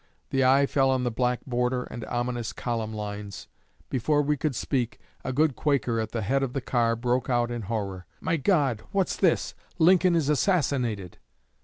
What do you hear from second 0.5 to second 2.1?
fell on the black border and